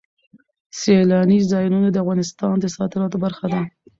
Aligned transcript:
سیلانی 0.79 1.39
ځایونه 1.51 1.89
د 1.91 1.97
افغانستان 2.03 2.55
د 2.59 2.65
صادراتو 2.75 3.17
برخه 3.25 3.45
ده. 3.53 3.61